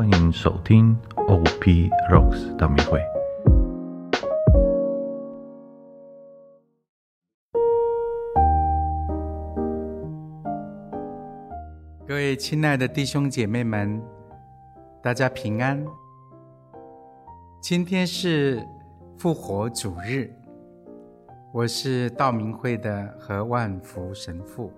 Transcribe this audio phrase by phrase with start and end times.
[0.00, 2.98] 欢迎收听 OP Rocks 大明会。
[12.08, 14.02] 各位亲爱的弟兄姐妹们，
[15.02, 15.84] 大家平安。
[17.60, 18.66] 今天是
[19.18, 20.32] 复活主日，
[21.52, 24.72] 我是道明会的何万福神父。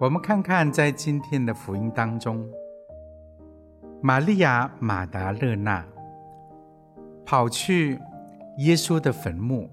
[0.00, 2.44] 我们看看在今天的福音当中，
[4.04, 5.86] 玛利亚马达勒纳
[7.24, 8.00] 跑去
[8.58, 9.70] 耶稣的坟墓，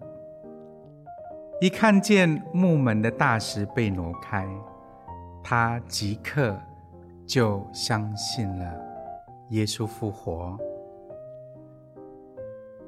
[1.60, 4.48] 一看见墓门的大石被挪开。
[5.44, 6.56] 他即刻
[7.26, 8.72] 就相信了
[9.50, 10.56] 耶稣复活。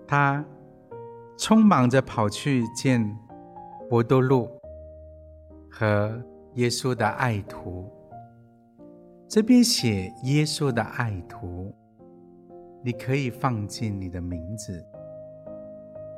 [0.08, 0.46] 他
[1.40, 3.18] 匆忙着跑去见
[3.90, 4.48] 伯多禄
[5.72, 6.22] 和
[6.54, 7.92] 耶稣的爱徒。
[9.34, 11.74] 这边写耶稣的爱徒，
[12.84, 14.86] 你可以放进你的名字。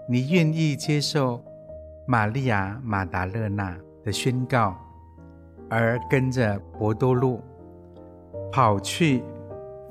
[0.10, 1.40] 你愿意接受
[2.08, 4.76] 玛利亚马达勒纳的宣告？
[5.70, 7.40] 而跟着博多禄
[8.52, 9.24] 跑去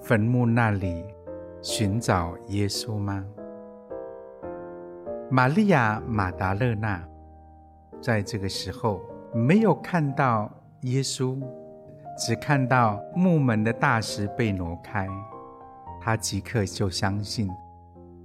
[0.01, 1.05] 坟墓那里
[1.63, 3.25] 寻找耶稣吗？
[5.31, 7.01] 玛利亚马达勒纳
[8.01, 9.01] 在这个时候
[9.33, 11.41] 没有看到耶稣，
[12.17, 15.09] 只看到木门的大石被挪开，
[16.01, 17.49] 他即刻就相信，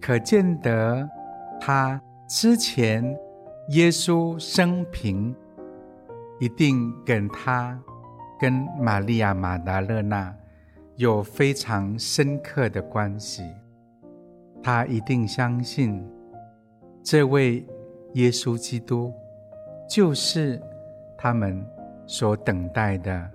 [0.02, 1.10] 可见得
[1.60, 3.18] 他之前
[3.70, 5.36] 耶稣生平。
[6.40, 7.76] 一定跟他、
[8.40, 10.32] 跟玛利亚马达勒纳
[10.96, 13.42] 有非常深刻的关系。
[14.62, 16.08] 他一定相信，
[17.02, 17.66] 这位
[18.14, 19.12] 耶稣基督
[19.90, 20.62] 就是
[21.18, 21.66] 他们
[22.06, 23.28] 所等待的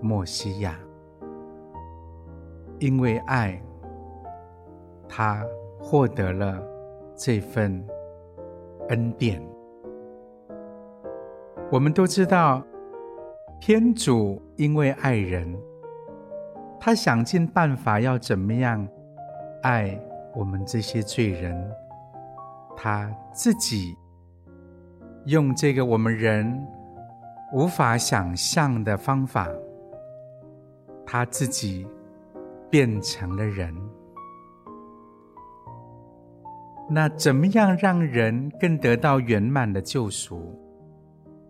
[0.00, 0.78] 莫西亚。
[2.78, 3.58] 因为爱，
[5.08, 5.42] 他
[5.80, 6.62] 获得了
[7.14, 7.82] 这份
[8.88, 9.42] 恩典。
[11.70, 12.62] 我们都知道，
[13.60, 15.58] 天主因为爱人，
[16.78, 18.86] 他想尽办法要怎么样
[19.62, 19.98] 爱
[20.34, 21.72] 我们这些罪人，
[22.76, 23.96] 他自己
[25.24, 26.62] 用这个我们人
[27.54, 29.48] 无法想象的方法，
[31.06, 31.86] 他自己
[32.68, 33.72] 变成了人。
[36.90, 40.60] 那怎么样让人更得到圆满的救赎？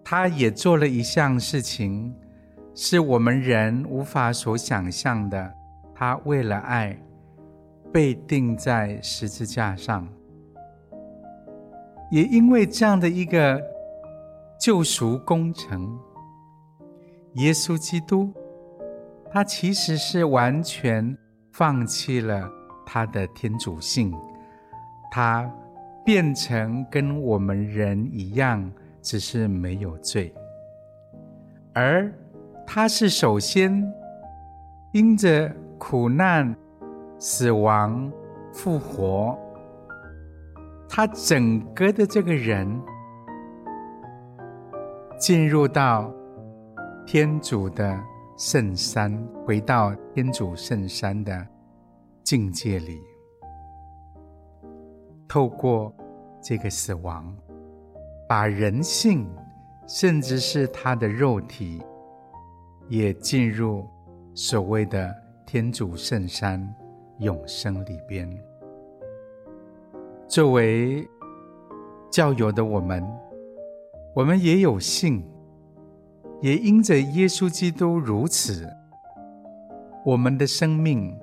[0.04, 2.14] 他也做了一项事情，
[2.74, 5.52] 是我们人无法所想象的。
[5.94, 6.96] 他为了爱，
[7.92, 10.06] 被钉在十字架上。
[12.10, 13.60] 也因为这样的一个
[14.60, 15.98] 救赎工程，
[17.34, 18.32] 耶稣基督，
[19.36, 21.14] 他其实是完全
[21.52, 22.50] 放弃了
[22.86, 24.10] 他的天主性，
[25.10, 25.46] 他
[26.02, 28.72] 变成跟我们人一样。
[29.02, 30.34] 只是没有罪，
[31.74, 32.10] 而
[32.66, 33.86] 他是首先
[34.92, 36.56] 因着苦难、
[37.18, 38.10] 死亡、
[38.54, 39.38] 复活，
[40.88, 42.66] 他整个的这个人
[45.18, 46.10] 进入到
[47.06, 47.96] 天主的
[48.36, 49.16] 圣山，
[49.46, 51.46] 回到天主圣山的
[52.22, 53.00] 境界里，
[55.26, 55.90] 透过
[56.42, 57.34] 这个死亡。
[58.28, 59.26] 把人性，
[59.86, 61.80] 甚至是他的肉体，
[62.88, 63.86] 也进入
[64.34, 65.14] 所谓的
[65.46, 66.74] 天主圣山
[67.20, 68.28] 永生里边。
[70.28, 71.08] 作为
[72.10, 73.02] 教友的我们，
[74.14, 75.24] 我们也有幸，
[76.40, 78.68] 也因着耶稣基督如此，
[80.04, 81.16] 我们的生命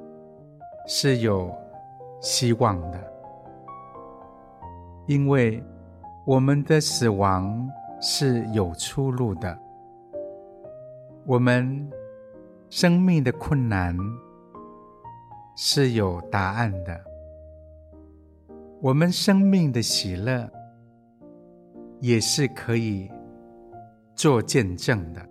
[0.88, 1.54] 是有
[2.22, 3.00] 希望的，
[5.08, 5.64] 因为。
[6.26, 7.70] 我们的死亡
[8.00, 9.60] 是有出路的，
[11.26, 11.92] 我们
[12.70, 13.94] 生命的困难
[15.58, 16.98] 是有答案的，
[18.80, 20.50] 我们生命的喜乐
[22.00, 23.12] 也是可以
[24.24, 25.22] 做见证的。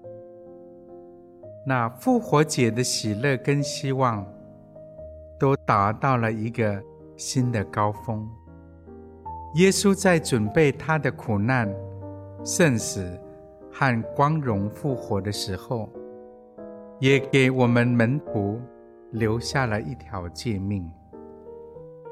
[1.67, 4.23] 那复活节的喜乐跟希望
[5.41, 6.79] 都达到了一个
[7.17, 8.29] 新的高峰。
[9.55, 11.75] 耶稣在准备他的苦难、
[12.45, 13.19] 圣死
[13.73, 15.89] 和光荣复活的时候，
[16.99, 18.61] 也给我们门徒
[19.13, 20.93] 留下了一条诫命，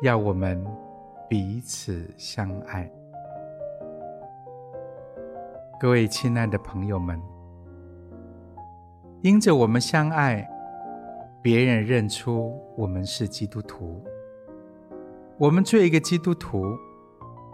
[0.01, 0.67] 要我们
[1.29, 2.91] 彼此相爱。
[5.81, 7.19] 各位亲爱的朋友们，
[9.23, 10.47] 因着我们相爱，
[11.41, 14.05] 别人认出我们是基督徒。
[15.39, 16.77] 我们做一个基督徒，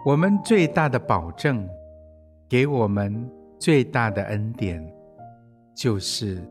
[0.03, 1.65] 我们最大的保证，
[2.49, 4.85] 给我们最大的恩典，
[5.73, 6.45] 就是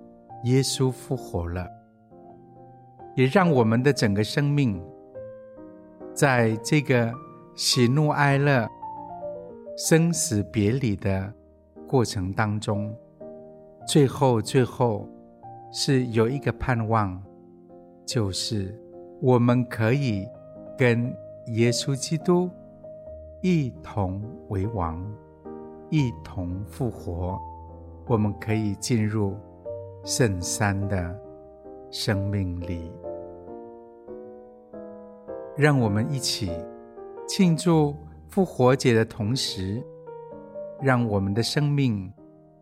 [0.44, 1.68] 耶稣复活了，
[3.14, 4.82] 也让我们的整个生命，
[6.14, 7.12] 在这个
[7.54, 8.66] 喜怒哀乐、
[9.76, 11.30] 生死别离的
[11.86, 12.94] 过程当中，
[13.86, 15.08] 最后最后。
[15.72, 17.20] 是有一个盼望，
[18.06, 18.74] 就是
[19.20, 20.26] 我们可以
[20.78, 21.14] 跟
[21.48, 22.48] 耶稣基督
[23.42, 25.04] 一同为王，
[25.90, 27.38] 一同复活。
[28.06, 29.36] 我们可以进入
[30.02, 31.20] 圣山的
[31.90, 32.90] 生命里，
[35.56, 36.50] 让我们一起
[37.28, 37.94] 庆祝
[38.28, 39.82] 复活节的同时，
[40.80, 42.12] 让我们的生命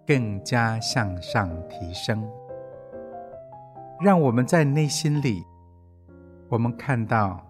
[0.06, 2.22] 更加向上提升。
[4.00, 5.44] 让我们在内心里，
[6.48, 7.40] 我们看到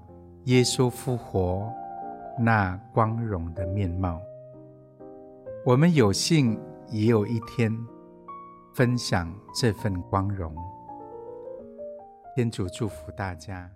[0.44, 1.72] 耶稣复活
[2.38, 4.20] 那光荣的面貌。
[5.64, 7.72] 我们有幸也有一天
[8.75, 10.55] 分享这份光荣。
[12.37, 13.70] 天主祝福大家。